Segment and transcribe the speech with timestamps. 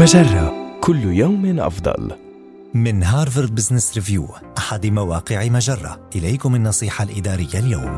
[0.00, 0.78] مجرة.
[0.80, 2.12] كل يوم أفضل.
[2.74, 4.26] من هارفارد بزنس ريفيو
[4.58, 6.00] أحد مواقع مجرة.
[6.16, 7.96] إليكم النصيحة الإدارية اليوم.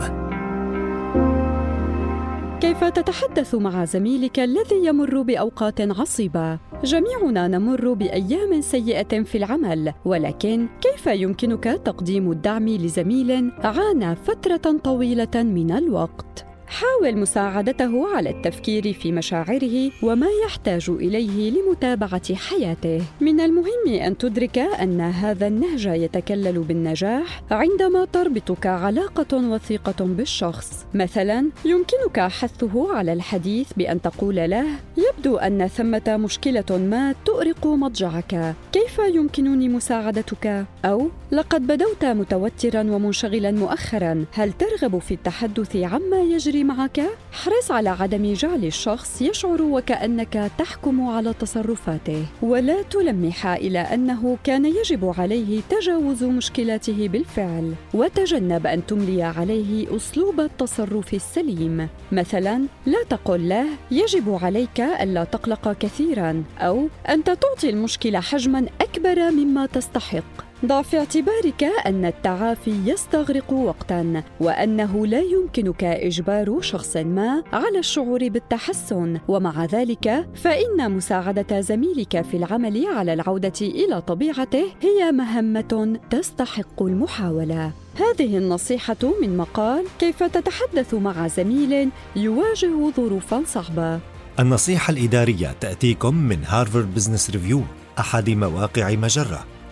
[2.60, 10.68] كيف تتحدث مع زميلك الذي يمر بأوقات عصيبة؟ جميعنا نمر بأيام سيئة في العمل ولكن
[10.80, 19.12] كيف يمكنك تقديم الدعم لزميل عانى فترة طويلة من الوقت؟ حاول مساعدته على التفكير في
[19.12, 23.02] مشاعره وما يحتاج إليه لمتابعة حياته.
[23.20, 30.86] من المهم أن تدرك أن هذا النهج يتكلل بالنجاح عندما تربطك علاقة وثيقة بالشخص.
[30.94, 38.54] مثلا يمكنك حثه على الحديث بأن تقول له يبدو أن ثمة مشكلة ما تؤرق مضجعك.
[38.72, 44.24] كيف يمكنني مساعدتك؟ أو لقد بدوت متوترا ومنشغلا مؤخرا.
[44.32, 51.08] هل ترغب في التحدث عما يجري معك؟ حرص على عدم جعل الشخص يشعر وكأنك تحكم
[51.08, 52.24] على تصرفاته.
[52.42, 57.74] ولا تلمح إلى أنه كان يجب عليه تجاوز مشكلاته بالفعل.
[57.94, 61.88] وتجنب أن تملي عليه أسلوب التصرف السليم.
[62.12, 66.44] مثلا لا تقل له يجب عليك ألا تقلق كثيرا.
[66.58, 70.51] أو أنت تعطي المشكلة حجما أكبر مما تستحق.
[70.66, 78.28] ضع في اعتبارك أن التعافي يستغرق وقتا وأنه لا يمكنك إجبار شخص ما على الشعور
[78.28, 79.18] بالتحسن.
[79.28, 87.72] ومع ذلك فإن مساعدة زميلك في العمل على العودة إلى طبيعته هي مهمة تستحق المحاولة.
[87.96, 94.00] هذه النصيحة من مقال كيف تتحدث مع زميل يواجه ظروفا صعبة.
[94.40, 97.62] النصيحة الإدارية تأتيكم من Harvard Business Review
[97.98, 99.44] أحد مواقع مجرة.